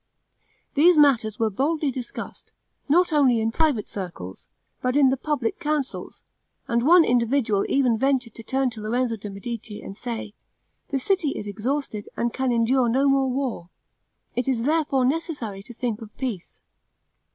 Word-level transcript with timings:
These 0.73 0.97
matters 0.97 1.37
were 1.37 1.51
boldly 1.51 1.91
discussed, 1.91 2.51
not 2.89 3.13
only 3.13 3.39
in 3.39 3.51
private 3.51 3.87
circles, 3.87 4.49
but 4.81 4.97
in 4.97 5.09
the 5.09 5.15
public 5.15 5.59
councils; 5.59 6.23
and 6.67 6.81
one 6.87 7.05
individual 7.05 7.67
even 7.69 7.99
ventured 7.99 8.33
to 8.33 8.41
turn 8.41 8.71
to 8.71 8.81
Lorenzo 8.81 9.15
de' 9.15 9.29
Medici, 9.29 9.79
and 9.79 9.95
say, 9.95 10.33
"The 10.87 10.97
city 10.97 11.33
is 11.37 11.45
exhausted, 11.45 12.09
and 12.17 12.33
can 12.33 12.51
endure 12.51 12.89
no 12.89 13.07
more 13.07 13.29
war; 13.29 13.69
it 14.35 14.47
is 14.47 14.63
therefore 14.63 15.05
necessary 15.05 15.61
to 15.61 15.71
think 15.75 16.01
of 16.01 16.17
peace." 16.17 16.63